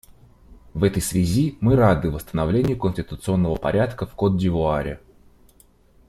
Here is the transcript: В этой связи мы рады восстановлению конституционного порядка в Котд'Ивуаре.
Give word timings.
В 0.73 0.83
этой 0.83 0.99
связи 0.99 1.59
мы 1.61 1.75
рады 1.75 2.09
восстановлению 2.09 2.75
конституционного 2.75 3.53
порядка 3.57 4.07
в 4.07 4.15
Котд'Ивуаре. 4.15 4.99